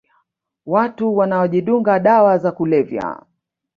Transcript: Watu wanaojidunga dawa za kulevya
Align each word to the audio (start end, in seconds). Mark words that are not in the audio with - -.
Watu 0.65 1.17
wanaojidunga 1.17 1.99
dawa 1.99 2.37
za 2.37 2.51
kulevya 2.51 3.25